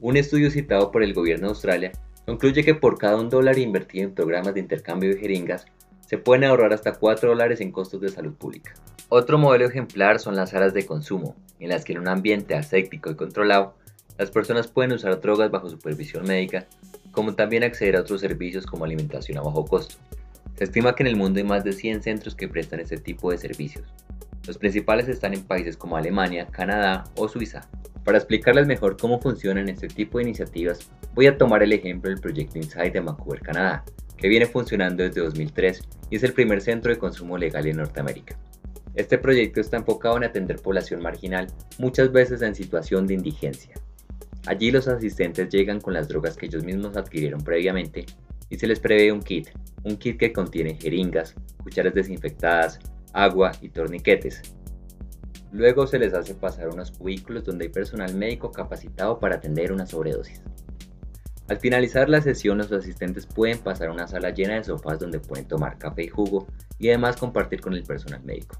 Un 0.00 0.16
estudio 0.16 0.50
citado 0.50 0.90
por 0.90 1.02
el 1.02 1.14
gobierno 1.14 1.46
de 1.46 1.50
Australia 1.50 1.92
concluye 2.26 2.64
que 2.64 2.74
por 2.74 2.98
cada 2.98 3.16
un 3.16 3.30
dólar 3.30 3.58
invertido 3.58 4.04
en 4.04 4.14
programas 4.14 4.54
de 4.54 4.60
intercambio 4.60 5.10
de 5.10 5.20
jeringas, 5.20 5.66
se 6.06 6.18
pueden 6.18 6.44
ahorrar 6.44 6.72
hasta 6.72 6.94
4 6.94 7.28
dólares 7.28 7.60
en 7.60 7.70
costos 7.70 8.00
de 8.00 8.08
salud 8.08 8.34
pública. 8.34 8.74
Otro 9.08 9.38
modelo 9.38 9.66
ejemplar 9.66 10.18
son 10.18 10.36
las 10.36 10.52
áreas 10.54 10.74
de 10.74 10.86
consumo, 10.86 11.36
en 11.60 11.68
las 11.68 11.84
que 11.84 11.92
en 11.92 12.00
un 12.00 12.08
ambiente 12.08 12.54
aséptico 12.54 13.10
y 13.10 13.16
controlado, 13.16 13.74
las 14.18 14.30
personas 14.30 14.68
pueden 14.68 14.92
usar 14.92 15.20
drogas 15.20 15.50
bajo 15.50 15.70
supervisión 15.70 16.24
médica, 16.24 16.66
como 17.12 17.34
también 17.34 17.64
acceder 17.64 17.96
a 17.96 18.00
otros 18.00 18.20
servicios 18.20 18.66
como 18.66 18.84
alimentación 18.84 19.38
a 19.38 19.42
bajo 19.42 19.64
costo. 19.64 19.96
Se 20.56 20.64
estima 20.64 20.94
que 20.94 21.02
en 21.02 21.08
el 21.08 21.16
mundo 21.16 21.38
hay 21.38 21.44
más 21.44 21.64
de 21.64 21.72
100 21.72 22.02
centros 22.02 22.34
que 22.34 22.48
prestan 22.48 22.80
este 22.80 22.96
tipo 22.96 23.30
de 23.30 23.38
servicios, 23.38 23.86
los 24.48 24.56
principales 24.56 25.08
están 25.08 25.34
en 25.34 25.42
países 25.42 25.76
como 25.76 25.98
Alemania, 25.98 26.46
Canadá 26.46 27.04
o 27.16 27.28
Suiza. 27.28 27.68
Para 28.02 28.16
explicarles 28.16 28.66
mejor 28.66 28.96
cómo 28.96 29.20
funcionan 29.20 29.68
este 29.68 29.88
tipo 29.88 30.16
de 30.16 30.24
iniciativas, 30.24 30.90
voy 31.14 31.26
a 31.26 31.36
tomar 31.36 31.62
el 31.62 31.74
ejemplo 31.74 32.08
del 32.08 32.18
proyecto 32.18 32.56
Inside 32.56 32.92
de 32.92 33.00
Vancouver, 33.00 33.42
Canadá, 33.42 33.84
que 34.16 34.26
viene 34.26 34.46
funcionando 34.46 35.02
desde 35.02 35.20
2003 35.20 35.82
y 36.08 36.16
es 36.16 36.22
el 36.22 36.32
primer 36.32 36.62
centro 36.62 36.90
de 36.90 36.98
consumo 36.98 37.36
legal 37.36 37.66
en 37.66 37.76
Norteamérica. 37.76 38.38
Este 38.94 39.18
proyecto 39.18 39.60
está 39.60 39.76
enfocado 39.76 40.16
en 40.16 40.24
atender 40.24 40.62
población 40.62 41.02
marginal, 41.02 41.48
muchas 41.78 42.10
veces 42.10 42.40
en 42.40 42.54
situación 42.54 43.06
de 43.06 43.12
indigencia. 43.12 43.74
Allí 44.46 44.70
los 44.70 44.88
asistentes 44.88 45.48
llegan 45.50 45.80
con 45.80 45.94
las 45.94 46.08
drogas 46.08 46.36
que 46.36 46.46
ellos 46.46 46.64
mismos 46.64 46.96
adquirieron 46.96 47.42
previamente 47.42 48.06
y 48.48 48.56
se 48.56 48.66
les 48.66 48.80
prevé 48.80 49.12
un 49.12 49.22
kit, 49.22 49.48
un 49.84 49.96
kit 49.96 50.18
que 50.18 50.32
contiene 50.32 50.74
jeringas, 50.74 51.34
cucharas 51.62 51.94
desinfectadas, 51.94 52.78
agua 53.12 53.52
y 53.60 53.68
torniquetes. 53.68 54.42
Luego 55.52 55.86
se 55.86 55.98
les 55.98 56.14
hace 56.14 56.34
pasar 56.34 56.68
unos 56.68 56.90
cubículos 56.92 57.44
donde 57.44 57.66
hay 57.66 57.70
personal 57.70 58.14
médico 58.14 58.52
capacitado 58.52 59.18
para 59.18 59.36
atender 59.36 59.72
una 59.72 59.86
sobredosis. 59.86 60.42
Al 61.48 61.58
finalizar 61.58 62.10
la 62.10 62.20
sesión 62.20 62.58
los 62.58 62.70
asistentes 62.72 63.26
pueden 63.26 63.58
pasar 63.58 63.88
a 63.88 63.92
una 63.92 64.06
sala 64.06 64.30
llena 64.30 64.54
de 64.54 64.64
sofás 64.64 64.98
donde 64.98 65.18
pueden 65.18 65.46
tomar 65.46 65.78
café 65.78 66.04
y 66.04 66.08
jugo 66.08 66.46
y 66.78 66.88
además 66.88 67.16
compartir 67.16 67.60
con 67.60 67.72
el 67.72 67.84
personal 67.84 68.22
médico. 68.22 68.58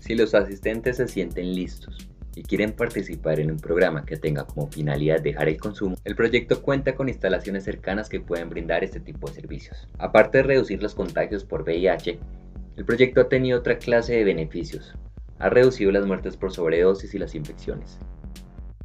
Si 0.00 0.14
los 0.14 0.34
asistentes 0.34 0.96
se 0.96 1.08
sienten 1.08 1.54
listos 1.54 2.08
y 2.36 2.42
quieren 2.42 2.72
participar 2.72 3.40
en 3.40 3.50
un 3.50 3.58
programa 3.58 4.04
que 4.04 4.18
tenga 4.18 4.44
como 4.46 4.68
finalidad 4.68 5.22
dejar 5.22 5.48
el 5.48 5.56
consumo, 5.56 5.96
el 6.04 6.14
proyecto 6.14 6.60
cuenta 6.60 6.94
con 6.94 7.08
instalaciones 7.08 7.64
cercanas 7.64 8.10
que 8.10 8.20
pueden 8.20 8.50
brindar 8.50 8.84
este 8.84 9.00
tipo 9.00 9.26
de 9.26 9.34
servicios. 9.34 9.88
Aparte 9.98 10.38
de 10.38 10.44
reducir 10.44 10.82
los 10.82 10.94
contagios 10.94 11.44
por 11.44 11.62
VIH, 11.62 12.20
el 12.76 12.84
proyecto 12.84 13.22
ha 13.22 13.28
tenido 13.30 13.58
otra 13.58 13.78
clase 13.78 14.16
de 14.16 14.24
beneficios. 14.24 14.94
Ha 15.38 15.48
reducido 15.48 15.90
las 15.90 16.04
muertes 16.04 16.36
por 16.36 16.52
sobredosis 16.52 17.14
y 17.14 17.18
las 17.18 17.34
infecciones. 17.34 17.98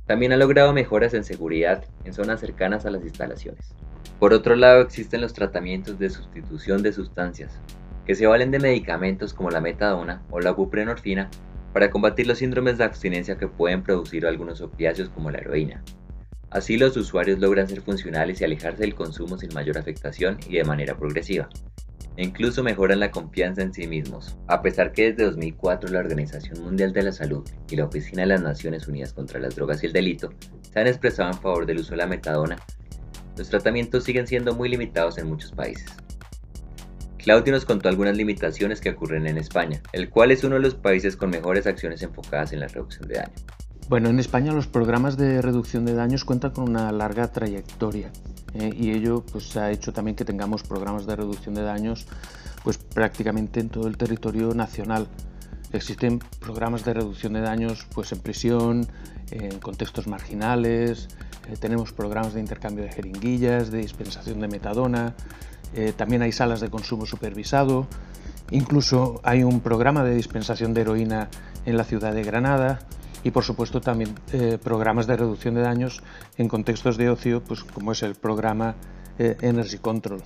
También 0.05 0.31
ha 0.31 0.37
logrado 0.37 0.71
mejoras 0.71 1.13
en 1.13 1.25
seguridad 1.25 1.83
en 2.05 2.13
zonas 2.13 2.39
cercanas 2.39 2.85
a 2.85 2.91
las 2.91 3.03
instalaciones. 3.03 3.75
Por 4.17 4.33
otro 4.33 4.55
lado, 4.55 4.81
existen 4.81 5.19
los 5.19 5.33
tratamientos 5.33 5.99
de 5.99 6.09
sustitución 6.09 6.83
de 6.83 6.93
sustancias, 6.93 7.59
que 8.05 8.15
se 8.15 8.27
valen 8.27 8.51
de 8.51 8.59
medicamentos 8.59 9.33
como 9.33 9.49
la 9.49 9.59
metadona 9.59 10.21
o 10.29 10.39
la 10.39 10.51
buprenorfina 10.51 11.29
para 11.73 11.89
combatir 11.89 12.27
los 12.27 12.39
síndromes 12.39 12.77
de 12.77 12.83
abstinencia 12.83 13.37
que 13.37 13.47
pueden 13.47 13.83
producir 13.83 14.25
algunos 14.25 14.61
opiáceos 14.61 15.09
como 15.09 15.31
la 15.31 15.39
heroína. 15.39 15.83
Así 16.49 16.77
los 16.77 16.97
usuarios 16.97 17.39
logran 17.39 17.67
ser 17.67 17.81
funcionales 17.81 18.41
y 18.41 18.43
alejarse 18.43 18.81
del 18.81 18.95
consumo 18.95 19.37
sin 19.37 19.53
mayor 19.53 19.77
afectación 19.77 20.37
y 20.47 20.57
de 20.57 20.63
manera 20.63 20.97
progresiva. 20.97 21.47
E 22.17 22.25
incluso 22.25 22.61
mejoran 22.61 22.99
la 22.99 23.11
confianza 23.11 23.61
en 23.61 23.73
sí 23.73 23.87
mismos, 23.87 24.37
a 24.47 24.61
pesar 24.61 24.91
que 24.91 25.11
desde 25.11 25.23
2004 25.23 25.89
la 25.91 25.99
Organización 25.99 26.61
Mundial 26.61 26.91
de 26.91 27.03
la 27.03 27.11
Salud 27.13 27.47
y 27.69 27.77
la 27.77 27.85
Oficina 27.85 28.23
de 28.23 28.27
las 28.27 28.41
Naciones 28.41 28.87
Unidas 28.87 29.13
contra 29.13 29.39
las 29.39 29.55
Drogas 29.55 29.81
y 29.81 29.85
el 29.85 29.93
Delito 29.93 30.33
se 30.61 30.79
han 30.79 30.87
expresado 30.87 31.31
en 31.31 31.39
favor 31.39 31.65
del 31.65 31.79
uso 31.79 31.91
de 31.91 31.97
la 31.97 32.07
metadona, 32.07 32.57
los 33.37 33.49
tratamientos 33.49 34.03
siguen 34.03 34.27
siendo 34.27 34.53
muy 34.53 34.69
limitados 34.69 35.17
en 35.17 35.27
muchos 35.27 35.51
países. 35.51 35.85
Claudio 37.21 37.53
nos 37.53 37.65
contó 37.65 37.87
algunas 37.87 38.17
limitaciones 38.17 38.81
que 38.81 38.89
ocurren 38.89 39.27
en 39.27 39.37
España, 39.37 39.81
el 39.93 40.09
cual 40.09 40.31
es 40.31 40.43
uno 40.43 40.55
de 40.55 40.61
los 40.61 40.73
países 40.73 41.15
con 41.15 41.29
mejores 41.29 41.67
acciones 41.67 42.01
enfocadas 42.01 42.51
en 42.51 42.59
la 42.61 42.67
reducción 42.67 43.07
de 43.07 43.15
daño. 43.15 43.33
Bueno, 43.89 44.09
en 44.09 44.19
España 44.19 44.53
los 44.53 44.67
programas 44.67 45.17
de 45.17 45.41
reducción 45.41 45.85
de 45.85 45.93
daños 45.93 46.25
cuentan 46.25 46.51
con 46.51 46.69
una 46.69 46.91
larga 46.91 47.31
trayectoria 47.31 48.11
eh, 48.53 48.71
y 48.75 48.91
ello 48.91 49.23
pues, 49.31 49.55
ha 49.57 49.69
hecho 49.69 49.93
también 49.93 50.15
que 50.15 50.25
tengamos 50.25 50.63
programas 50.63 51.05
de 51.05 51.15
reducción 51.15 51.55
de 51.55 51.61
daños 51.61 52.07
pues, 52.63 52.77
prácticamente 52.77 53.59
en 53.59 53.69
todo 53.69 53.87
el 53.87 53.97
territorio 53.97 54.53
nacional. 54.53 55.07
Existen 55.73 56.19
programas 56.39 56.83
de 56.85 56.93
reducción 56.93 57.33
de 57.33 57.41
daños 57.41 57.85
pues, 57.93 58.11
en 58.13 58.19
prisión, 58.19 58.87
en 59.29 59.59
contextos 59.59 60.07
marginales, 60.07 61.07
eh, 61.49 61.55
tenemos 61.59 61.93
programas 61.93 62.33
de 62.33 62.39
intercambio 62.39 62.83
de 62.83 62.91
jeringuillas, 62.91 63.71
de 63.71 63.79
dispensación 63.79 64.39
de 64.39 64.47
metadona, 64.47 65.15
eh, 65.73 65.93
también 65.95 66.21
hay 66.21 66.31
salas 66.31 66.59
de 66.59 66.69
consumo 66.69 67.05
supervisado, 67.05 67.87
incluso 68.49 69.21
hay 69.23 69.43
un 69.43 69.61
programa 69.61 70.03
de 70.03 70.15
dispensación 70.15 70.73
de 70.73 70.81
heroína 70.81 71.29
en 71.65 71.77
la 71.77 71.83
ciudad 71.83 72.13
de 72.13 72.23
Granada. 72.23 72.79
Y 73.23 73.29
por 73.29 73.43
supuesto 73.43 73.81
también 73.81 74.15
eh, 74.33 74.57
programas 74.61 75.05
de 75.05 75.15
reducción 75.15 75.53
de 75.53 75.61
daños 75.61 76.01
en 76.37 76.47
contextos 76.47 76.97
de 76.97 77.11
ocio, 77.11 77.43
pues 77.43 77.63
como 77.63 77.91
es 77.91 78.01
el 78.01 78.15
programa 78.15 78.75
eh, 79.19 79.37
Energy 79.41 79.77
Control. 79.77 80.23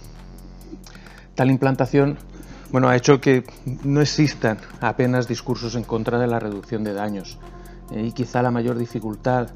Tal 1.35 1.51
implantación 1.51 2.17
bueno, 2.71 2.87
ha 2.87 2.95
hecho 2.95 3.21
que 3.21 3.43
no 3.83 4.01
existan 4.01 4.57
apenas 4.81 5.27
discursos 5.27 5.75
en 5.75 5.83
contra 5.83 6.19
de 6.19 6.27
la 6.27 6.39
reducción 6.39 6.83
de 6.83 6.93
daños. 6.93 7.37
Y 7.91 8.11
quizá 8.13 8.41
la 8.41 8.49
mayor 8.49 8.77
dificultad 8.77 9.49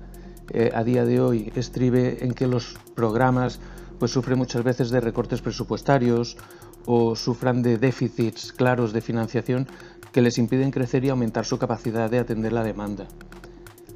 a 0.74 0.84
día 0.84 1.06
de 1.06 1.20
hoy 1.20 1.52
estribe 1.56 2.24
en 2.24 2.34
que 2.34 2.48
los 2.48 2.78
programas 2.96 3.60
pues 4.00 4.12
sufre 4.12 4.36
muchas 4.36 4.64
veces 4.64 4.90
de 4.90 5.02
recortes 5.02 5.42
presupuestarios 5.42 6.38
o 6.86 7.16
sufran 7.16 7.62
de 7.62 7.78
déficits 7.78 8.54
claros 8.54 8.94
de 8.94 9.02
financiación 9.02 9.68
que 10.12 10.22
les 10.22 10.38
impiden 10.38 10.72
crecer 10.72 11.06
y 11.06 11.10
aumentar 11.10 11.46
su 11.46 11.60
capacidad 11.60 12.10
de 12.10 12.20
atender 12.20 12.54
la 12.54 12.64
demanda. 12.64 13.08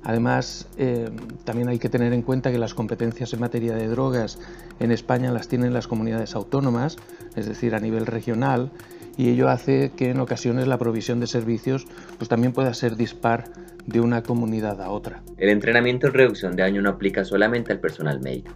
Además, 0.03 0.67
eh, 0.77 1.09
también 1.45 1.69
hay 1.69 1.79
que 1.79 1.87
tener 1.87 2.11
en 2.11 2.21
cuenta 2.21 2.51
que 2.51 2.57
las 2.57 2.73
competencias 2.73 3.33
en 3.33 3.39
materia 3.39 3.73
de 3.73 3.87
drogas 3.87 4.37
en 4.79 4.91
España 4.91 5.31
las 5.31 5.47
tienen 5.47 5.73
las 5.73 5.87
comunidades 5.87 6.35
autónomas, 6.35 6.97
es 7.35 7.47
decir, 7.47 7.73
a 7.73 7.79
nivel 7.79 8.05
regional, 8.05 8.71
y 9.15 9.29
ello 9.29 9.47
hace 9.47 9.91
que 9.95 10.09
en 10.09 10.19
ocasiones 10.19 10.67
la 10.67 10.77
provisión 10.77 11.19
de 11.19 11.27
servicios 11.27 11.87
pues, 12.17 12.27
también 12.27 12.51
pueda 12.51 12.73
ser 12.73 12.97
dispar 12.97 13.45
de 13.85 14.01
una 14.01 14.23
comunidad 14.23 14.81
a 14.81 14.89
otra. 14.89 15.23
El 15.37 15.49
entrenamiento 15.49 16.07
en 16.07 16.13
reducción 16.13 16.55
de 16.55 16.63
daño 16.63 16.81
no 16.81 16.89
aplica 16.89 17.23
solamente 17.23 17.71
al 17.71 17.79
personal 17.79 18.19
médico. 18.19 18.51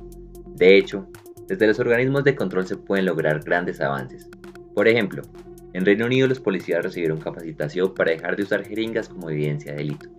De 0.56 0.78
hecho, 0.78 1.08
desde 1.48 1.68
los 1.68 1.80
organismos 1.80 2.24
de 2.24 2.36
control 2.36 2.68
se 2.68 2.76
pueden 2.76 3.06
lograr 3.06 3.44
grandes 3.44 3.80
avances. 3.80 4.30
Por 4.74 4.88
ejemplo, 4.88 5.24
en 5.74 5.86
Reino 5.86 6.06
Unido 6.06 6.28
los 6.28 6.40
policías 6.40 6.84
recibieron 6.84 7.20
capacitación 7.20 7.94
para 7.94 8.12
dejar 8.12 8.36
de 8.36 8.44
usar 8.44 8.66
jeringas 8.66 9.10
como 9.10 9.30
evidencia 9.30 9.72
de 9.72 9.78
delito. 9.80 10.10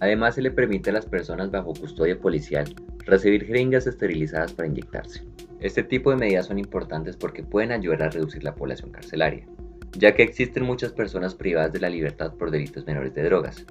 Además 0.00 0.34
se 0.34 0.42
le 0.42 0.50
permite 0.50 0.90
a 0.90 0.94
las 0.94 1.06
personas 1.06 1.50
bajo 1.50 1.74
custodia 1.74 2.18
policial 2.18 2.74
recibir 3.06 3.46
jeringas 3.46 3.86
esterilizadas 3.86 4.52
para 4.52 4.68
inyectarse. 4.68 5.22
Este 5.60 5.82
tipo 5.82 6.10
de 6.10 6.16
medidas 6.16 6.46
son 6.46 6.58
importantes 6.58 7.16
porque 7.16 7.42
pueden 7.42 7.72
ayudar 7.72 8.02
a 8.02 8.10
reducir 8.10 8.42
la 8.44 8.54
población 8.54 8.90
carcelaria, 8.90 9.46
ya 9.92 10.14
que 10.14 10.22
existen 10.22 10.64
muchas 10.64 10.92
personas 10.92 11.34
privadas 11.34 11.72
de 11.72 11.80
la 11.80 11.90
libertad 11.90 12.34
por 12.34 12.50
delitos 12.50 12.86
menores 12.86 13.14
de 13.14 13.24
drogas. 13.24 13.66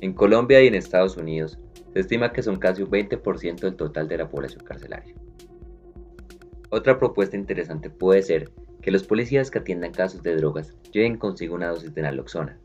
En 0.00 0.12
Colombia 0.12 0.62
y 0.62 0.66
en 0.66 0.74
Estados 0.74 1.16
Unidos 1.16 1.58
se 1.92 2.00
estima 2.00 2.32
que 2.32 2.42
son 2.42 2.56
casi 2.56 2.82
un 2.82 2.90
20% 2.90 3.60
del 3.60 3.76
total 3.76 4.08
de 4.08 4.18
la 4.18 4.28
población 4.28 4.64
carcelaria. 4.64 5.14
Otra 6.70 6.98
propuesta 6.98 7.36
interesante 7.36 7.90
puede 7.90 8.22
ser 8.22 8.50
que 8.82 8.90
los 8.90 9.04
policías 9.04 9.50
que 9.50 9.60
atiendan 9.60 9.92
casos 9.92 10.22
de 10.22 10.34
drogas 10.34 10.74
lleven 10.92 11.16
consigo 11.16 11.54
una 11.54 11.68
dosis 11.68 11.94
de 11.94 12.02
naloxona, 12.02 12.58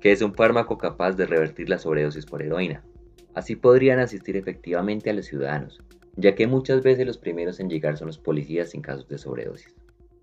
que 0.00 0.10
es 0.10 0.22
un 0.22 0.34
fármaco 0.34 0.76
capaz 0.76 1.12
de 1.12 1.26
revertir 1.26 1.68
la 1.68 1.78
sobredosis 1.78 2.26
por 2.26 2.42
heroína. 2.42 2.82
Así 3.32 3.54
podrían 3.54 4.00
asistir 4.00 4.36
efectivamente 4.36 5.10
a 5.10 5.12
los 5.12 5.26
ciudadanos, 5.26 5.80
ya 6.16 6.34
que 6.34 6.48
muchas 6.48 6.82
veces 6.82 7.06
los 7.06 7.18
primeros 7.18 7.60
en 7.60 7.70
llegar 7.70 7.96
son 7.96 8.08
los 8.08 8.18
policías 8.18 8.74
en 8.74 8.82
casos 8.82 9.08
de 9.08 9.18
sobredosis. 9.18 9.74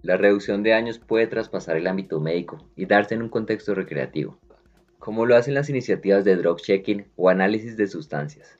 La 0.02 0.18
reducción 0.18 0.62
de 0.62 0.72
daños 0.72 1.00
puede 1.00 1.28
traspasar 1.28 1.78
el 1.78 1.88
ámbito 1.88 2.20
médico 2.20 2.58
y 2.76 2.86
darse 2.86 3.16
en 3.16 3.22
un 3.22 3.30
contexto 3.30 3.76
recreativo, 3.76 4.40
como 5.00 5.26
lo 5.26 5.36
hacen 5.36 5.54
las 5.54 5.70
iniciativas 5.70 6.26
de 6.26 6.36
drug 6.36 6.58
checking 6.58 7.06
o 7.16 7.30
análisis 7.30 7.78
de 7.78 7.88
sustancias, 7.88 8.58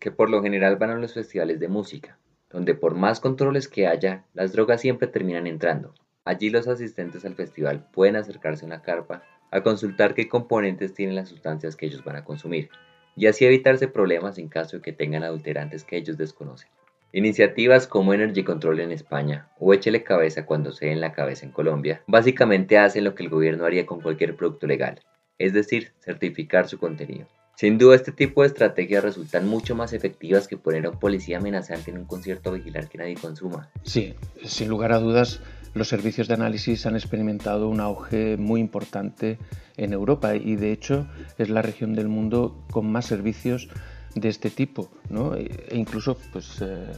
que 0.00 0.10
por 0.10 0.28
lo 0.28 0.42
general 0.42 0.76
van 0.76 0.90
a 0.90 0.98
los 0.98 1.14
festivales 1.14 1.60
de 1.60 1.68
música, 1.68 2.18
donde 2.50 2.74
por 2.74 2.94
más 2.94 3.20
controles 3.20 3.68
que 3.68 3.86
haya, 3.86 4.24
las 4.34 4.52
drogas 4.52 4.80
siempre 4.80 5.08
terminan 5.08 5.46
entrando. 5.46 5.94
Allí 6.24 6.50
los 6.50 6.68
asistentes 6.68 7.24
al 7.24 7.34
festival 7.34 7.86
pueden 7.92 8.16
acercarse 8.16 8.64
a 8.64 8.66
una 8.66 8.82
carpa 8.82 9.22
a 9.50 9.62
consultar 9.62 10.14
qué 10.14 10.28
componentes 10.28 10.94
tienen 10.94 11.14
las 11.14 11.28
sustancias 11.28 11.76
que 11.76 11.86
ellos 11.86 12.04
van 12.04 12.16
a 12.16 12.24
consumir, 12.24 12.68
y 13.14 13.26
así 13.26 13.44
evitarse 13.44 13.88
problemas 13.88 14.38
en 14.38 14.48
caso 14.48 14.76
de 14.76 14.82
que 14.82 14.92
tengan 14.92 15.22
adulterantes 15.22 15.84
que 15.84 15.96
ellos 15.96 16.16
desconocen. 16.16 16.68
Iniciativas 17.12 17.86
como 17.86 18.12
Energy 18.12 18.42
Control 18.42 18.80
en 18.80 18.92
España 18.92 19.48
o 19.58 19.72
Échele 19.72 20.02
Cabeza 20.02 20.44
cuando 20.44 20.72
se 20.72 20.90
en 20.90 21.00
la 21.00 21.12
cabeza 21.12 21.46
en 21.46 21.52
Colombia, 21.52 22.02
básicamente 22.06 22.76
hacen 22.76 23.04
lo 23.04 23.14
que 23.14 23.22
el 23.22 23.30
gobierno 23.30 23.64
haría 23.64 23.86
con 23.86 24.00
cualquier 24.00 24.36
producto 24.36 24.66
legal, 24.66 25.00
es 25.38 25.52
decir, 25.52 25.92
certificar 26.00 26.68
su 26.68 26.78
contenido. 26.78 27.26
Sin 27.56 27.78
duda 27.78 27.96
este 27.96 28.12
tipo 28.12 28.42
de 28.42 28.48
estrategias 28.48 29.02
resultan 29.02 29.48
mucho 29.48 29.74
más 29.74 29.94
efectivas 29.94 30.46
que 30.46 30.58
poner 30.58 30.84
a 30.84 30.90
un 30.90 30.98
policía 30.98 31.38
amenazante 31.38 31.90
en 31.90 31.96
un 31.96 32.04
concierto 32.04 32.50
a 32.50 32.52
vigilar 32.52 32.86
que 32.86 32.98
nadie 32.98 33.14
consuma. 33.14 33.70
Sí, 33.82 34.14
sin 34.44 34.68
lugar 34.68 34.92
a 34.92 34.98
dudas, 34.98 35.40
los 35.72 35.88
servicios 35.88 36.28
de 36.28 36.34
análisis 36.34 36.84
han 36.84 36.96
experimentado 36.96 37.70
un 37.70 37.80
auge 37.80 38.36
muy 38.36 38.60
importante 38.60 39.38
en 39.78 39.94
Europa 39.94 40.36
y 40.36 40.56
de 40.56 40.70
hecho 40.70 41.06
es 41.38 41.48
la 41.48 41.62
región 41.62 41.94
del 41.94 42.08
mundo 42.08 42.62
con 42.70 42.92
más 42.92 43.06
servicios 43.06 43.70
de 44.14 44.28
este 44.28 44.50
tipo, 44.50 44.90
¿no? 45.08 45.34
E 45.34 45.48
incluso 45.72 46.18
pues, 46.32 46.58
eh, 46.60 46.92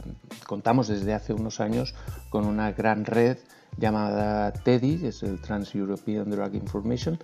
contamos 0.45 0.89
desde 0.89 1.13
hace 1.13 1.31
unos 1.31 1.61
años 1.61 1.95
con 2.29 2.45
una 2.45 2.73
gran 2.73 3.05
red 3.05 3.37
llamada 3.77 4.51
TEDI, 4.51 5.07
es 5.07 5.23
el 5.23 5.39
Trans-European 5.39 6.29
Drug 6.29 6.53
Information, 6.55 7.17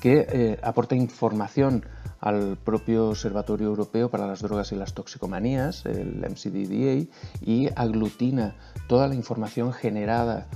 que 0.00 0.26
eh, 0.30 0.58
aporta 0.62 0.94
información 0.94 1.84
al 2.20 2.58
propio 2.58 3.08
Observatorio 3.08 3.68
Europeo 3.68 4.10
para 4.10 4.26
las 4.26 4.40
Drogas 4.42 4.72
y 4.72 4.76
las 4.76 4.92
Toxicomanías, 4.92 5.86
el 5.86 6.18
MCDDA, 6.18 7.10
y 7.40 7.68
aglutina 7.74 8.56
toda 8.88 9.08
la 9.08 9.14
información 9.14 9.72
generada 9.72 10.46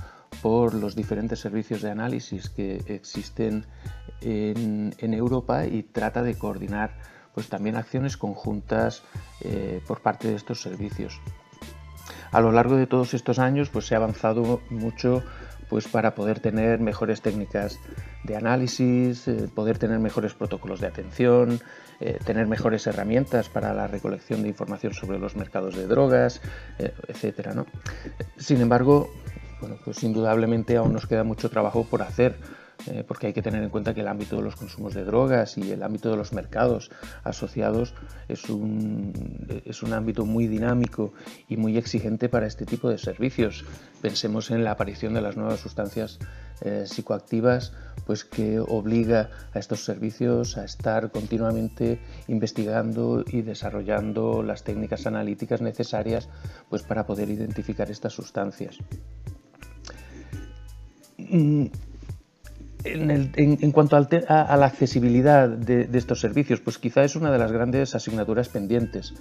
por 0.41 0.73
los 0.73 0.95
diferentes 0.95 1.39
servicios 1.39 1.81
de 1.81 1.91
análisis 1.91 2.49
que 2.49 2.83
existen 2.87 3.65
en, 4.21 4.93
Europa 5.13 5.65
y 5.65 5.83
trata 5.83 6.21
de 6.21 6.37
coordinar 6.37 6.91
pues, 7.33 7.47
también 7.49 7.75
acciones 7.75 8.17
conjuntas 8.17 9.03
eh, 9.41 9.81
por 9.87 10.01
parte 10.01 10.27
de 10.27 10.35
estos 10.35 10.61
servicios. 10.61 11.19
a 12.31 12.41
lo 12.41 12.51
largo 12.51 12.75
de 12.75 12.85
todos 12.85 13.13
estos 13.13 13.39
años 13.39 13.69
pues 13.69 13.87
se 13.87 13.95
ha 13.95 13.97
avanzado 13.97 14.61
mucho 14.69 15.23
pues 15.69 15.87
para 15.87 16.15
poder 16.15 16.39
tener 16.39 16.79
mejores 16.79 17.21
técnicas 17.21 17.79
de 18.23 18.35
análisis, 18.35 19.27
eh, 19.27 19.47
poder 19.53 19.77
tener 19.77 19.99
mejores 19.99 20.33
protocolos 20.33 20.79
de 20.79 20.87
atención, 20.87 21.59
eh, 21.99 22.17
tener 22.25 22.47
mejores 22.47 22.85
herramientas 22.87 23.49
para 23.49 23.73
la 23.73 23.87
recolección 23.87 24.43
de 24.43 24.49
información 24.49 24.93
sobre 24.93 25.19
los 25.19 25.35
mercados 25.35 25.75
de 25.75 25.87
drogas, 25.87 26.41
eh, 26.79 26.93
etcétera. 27.07 27.53
¿no? 27.53 27.65
Sin 28.37 28.61
embargo, 28.61 29.09
bueno, 29.61 29.77
pues 29.83 30.03
indudablemente 30.03 30.77
aún 30.77 30.93
nos 30.93 31.07
queda 31.07 31.23
mucho 31.23 31.49
trabajo 31.49 31.85
por 31.85 32.01
hacer 32.01 32.37
eh, 32.87 33.03
porque 33.07 33.27
hay 33.27 33.33
que 33.33 33.41
tener 33.41 33.63
en 33.63 33.69
cuenta 33.69 33.93
que 33.93 34.01
el 34.01 34.07
ámbito 34.07 34.35
de 34.35 34.43
los 34.43 34.55
consumos 34.55 34.93
de 34.93 35.03
drogas 35.03 35.57
y 35.57 35.71
el 35.71 35.81
ámbito 35.83 36.09
de 36.11 36.17
los 36.17 36.33
mercados 36.33 36.91
asociados 37.23 37.93
es 38.27 38.49
un, 38.49 39.63
es 39.65 39.83
un 39.83 39.93
ámbito 39.93 40.25
muy 40.25 40.47
dinámico 40.47 41.13
y 41.49 41.57
muy 41.57 41.77
exigente 41.77 42.29
para 42.29 42.47
este 42.47 42.65
tipo 42.65 42.89
de 42.89 42.97
servicios. 42.97 43.65
Pensemos 44.01 44.51
en 44.51 44.63
la 44.63 44.71
aparición 44.71 45.13
de 45.13 45.21
las 45.21 45.35
nuevas 45.35 45.59
sustancias 45.59 46.19
eh, 46.61 46.83
psicoactivas, 46.85 47.73
pues 48.05 48.23
que 48.23 48.59
obliga 48.59 49.29
a 49.53 49.59
estos 49.59 49.83
servicios 49.83 50.57
a 50.57 50.63
estar 50.63 51.11
continuamente 51.11 51.99
investigando 52.27 53.25
y 53.27 53.41
desarrollando 53.41 54.43
las 54.43 54.63
técnicas 54.63 55.05
analíticas 55.05 55.61
necesarias 55.61 56.29
pues 56.69 56.83
para 56.83 57.05
poder 57.05 57.29
identificar 57.29 57.89
estas 57.89 58.13
sustancias. 58.13 58.77
Mm, 61.17 61.65
en, 62.85 63.71
cuanto 63.71 63.95
a, 63.97 64.57
la 64.57 64.65
accesibilidad 64.65 65.49
de, 65.49 65.89
estos 65.93 66.19
servicios, 66.19 66.59
pues 66.61 66.77
quizá 66.77 67.03
es 67.03 67.15
una 67.15 67.31
de 67.31 67.39
las 67.39 67.51
grandes 67.51 67.95
asignaturas 67.95 68.49
pendientes. 68.49 69.13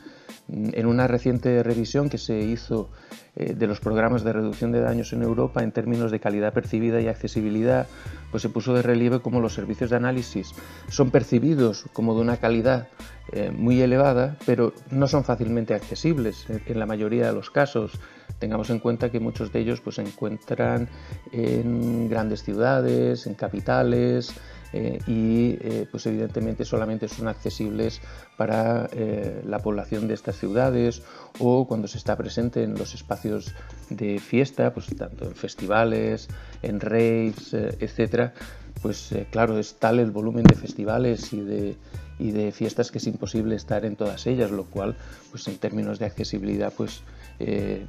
Mm, 0.48 0.70
en 0.74 0.86
una 0.86 1.06
reciente 1.06 1.62
revisión 1.62 2.08
que 2.08 2.18
se 2.18 2.38
hizo 2.40 2.90
eh, 3.36 3.54
de 3.54 3.66
los 3.66 3.80
programas 3.80 4.24
de 4.24 4.32
reducción 4.32 4.72
de 4.72 4.80
daños 4.80 5.12
en 5.12 5.22
Europa 5.22 5.62
en 5.62 5.72
términos 5.72 6.10
de 6.10 6.20
calidad 6.20 6.52
percibida 6.52 7.00
y 7.00 7.08
accesibilidad, 7.08 7.86
pues 8.30 8.42
se 8.42 8.48
puso 8.48 8.74
de 8.74 8.82
relieve 8.82 9.20
cómo 9.20 9.40
los 9.40 9.54
servicios 9.54 9.90
de 9.90 9.96
análisis 9.96 10.52
son 10.88 11.10
percibidos 11.10 11.86
como 11.92 12.14
de 12.14 12.20
una 12.20 12.36
calidad 12.36 12.88
eh, 13.32 13.50
muy 13.50 13.80
elevada, 13.80 14.36
pero 14.44 14.74
no 14.90 15.08
son 15.08 15.24
fácilmente 15.24 15.74
accesibles 15.74 16.46
en 16.48 16.78
la 16.78 16.86
mayoría 16.86 17.26
de 17.26 17.32
los 17.32 17.50
casos. 17.50 17.92
Tengamos 18.38 18.70
en 18.70 18.78
cuenta 18.78 19.10
que 19.10 19.20
muchos 19.20 19.52
de 19.52 19.60
ellos 19.60 19.80
pues, 19.80 19.96
se 19.96 20.02
encuentran 20.02 20.88
en 21.32 22.08
grandes 22.08 22.42
ciudades, 22.42 23.26
en 23.26 23.34
capitales, 23.34 24.34
eh, 24.76 24.98
y 25.06 25.56
eh, 25.60 25.86
pues 25.88 26.04
evidentemente 26.06 26.64
solamente 26.64 27.06
son 27.06 27.28
accesibles 27.28 28.00
para 28.36 28.88
eh, 28.92 29.40
la 29.46 29.60
población 29.60 30.08
de 30.08 30.14
estas 30.14 30.36
ciudades 30.36 31.00
o 31.38 31.64
cuando 31.68 31.86
se 31.86 31.96
está 31.96 32.16
presente 32.16 32.64
en 32.64 32.74
los 32.74 32.92
espacios 32.92 33.54
de 33.88 34.18
fiesta, 34.18 34.74
pues 34.74 34.86
tanto 34.96 35.26
en 35.26 35.36
festivales, 35.36 36.26
en 36.62 36.80
raves, 36.80 37.54
etcétera, 37.54 38.34
pues 38.82 39.14
claro, 39.30 39.60
es 39.60 39.76
tal 39.76 40.00
el 40.00 40.10
volumen 40.10 40.42
de 40.42 40.56
festivales 40.56 41.32
y 41.32 41.40
de, 41.40 41.76
y 42.18 42.30
de 42.30 42.52
fiestas 42.52 42.90
que 42.90 42.98
es 42.98 43.06
imposible 43.06 43.56
estar 43.56 43.84
en 43.84 43.96
todas 43.96 44.26
ellas, 44.26 44.50
lo 44.50 44.64
cual, 44.64 44.96
pues 45.30 45.46
en 45.48 45.58
términos 45.58 45.98
de 45.98 46.06
accesibilidad, 46.06 46.72
pues 46.76 47.02
eh, 47.40 47.86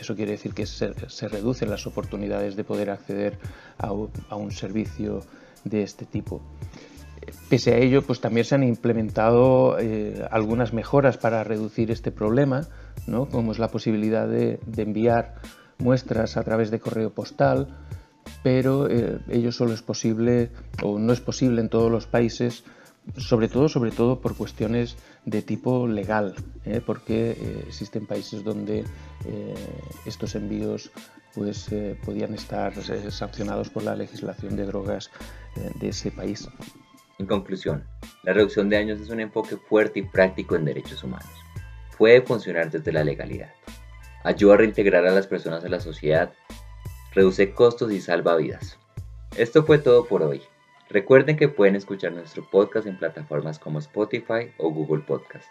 eso 0.00 0.14
quiere 0.14 0.32
decir 0.32 0.54
que 0.54 0.66
se, 0.66 0.92
reducen 1.28 1.70
las 1.70 1.86
oportunidades 1.86 2.56
de 2.56 2.64
poder 2.64 2.90
acceder 2.90 3.38
a, 3.78 3.92
un 3.92 4.52
servicio 4.52 5.22
de 5.64 5.82
este 5.82 6.06
tipo. 6.06 6.40
Pese 7.50 7.74
a 7.74 7.78
ello, 7.78 8.02
pues 8.02 8.20
también 8.20 8.44
se 8.44 8.54
han 8.54 8.62
implementado 8.62 9.78
eh, 9.78 10.24
algunas 10.30 10.72
mejoras 10.72 11.18
para 11.18 11.42
reducir 11.44 11.90
este 11.90 12.12
problema, 12.12 12.68
¿no? 13.06 13.26
como 13.26 13.52
es 13.52 13.58
la 13.58 13.68
posibilidad 13.68 14.28
de, 14.28 14.60
enviar 14.76 15.34
muestras 15.78 16.36
a 16.36 16.44
través 16.44 16.70
de 16.70 16.80
correo 16.80 17.10
postal, 17.10 17.76
pero 18.42 18.88
eh, 18.88 19.18
ello 19.28 19.52
solo 19.52 19.74
es 19.74 19.82
posible 19.82 20.50
o 20.82 20.98
no 20.98 21.12
es 21.12 21.20
posible 21.20 21.60
en 21.60 21.68
todos 21.68 21.90
los 21.90 22.06
países 22.06 22.64
sobre 23.16 23.48
todo, 23.48 23.68
sobre 23.68 23.90
todo 23.90 24.20
por 24.20 24.36
cuestiones 24.36 24.96
de 25.24 25.42
tipo 25.42 25.86
legal, 25.86 26.34
¿eh? 26.64 26.80
porque 26.84 27.30
eh, 27.30 27.64
existen 27.66 28.06
países 28.06 28.44
donde 28.44 28.84
eh, 29.24 29.54
estos 30.04 30.34
envíos 30.34 30.90
pues, 31.34 31.68
podían 32.04 32.34
estar 32.34 32.72
sancionados 33.10 33.70
por 33.70 33.82
la 33.82 33.94
legislación 33.94 34.56
de 34.56 34.64
drogas 34.64 35.10
de 35.80 35.88
ese 35.88 36.10
país. 36.10 36.48
En 37.18 37.26
conclusión, 37.26 37.84
la 38.24 38.32
reducción 38.32 38.68
de 38.68 38.76
daños 38.76 39.00
es 39.00 39.08
un 39.08 39.20
enfoque 39.20 39.56
fuerte 39.56 40.00
y 40.00 40.02
práctico 40.02 40.56
en 40.56 40.64
derechos 40.64 41.02
humanos. 41.02 41.30
Puede 41.96 42.22
funcionar 42.22 42.70
desde 42.70 42.92
la 42.92 43.04
legalidad. 43.04 43.50
Ayuda 44.24 44.54
a 44.54 44.56
reintegrar 44.58 45.06
a 45.06 45.12
las 45.12 45.26
personas 45.26 45.64
a 45.64 45.68
la 45.68 45.80
sociedad, 45.80 46.32
reduce 47.14 47.52
costos 47.52 47.92
y 47.92 48.00
salva 48.00 48.36
vidas. 48.36 48.78
Esto 49.36 49.64
fue 49.64 49.78
todo 49.78 50.06
por 50.06 50.22
hoy. 50.22 50.42
Recuerden 50.88 51.36
que 51.36 51.48
pueden 51.48 51.74
escuchar 51.74 52.12
nuestro 52.12 52.48
podcast 52.48 52.86
en 52.86 52.96
plataformas 52.96 53.58
como 53.58 53.80
Spotify 53.80 54.52
o 54.58 54.70
Google 54.70 55.02
Podcast. 55.02 55.48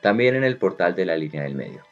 También 0.00 0.34
en 0.34 0.44
el 0.44 0.56
portal 0.56 0.94
de 0.94 1.04
la 1.04 1.16
línea 1.16 1.42
del 1.42 1.54
medio. 1.54 1.89